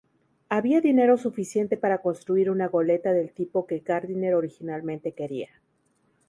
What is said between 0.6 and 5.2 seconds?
dinero suficiente para construir una goleta del tipo que Gardiner originalmente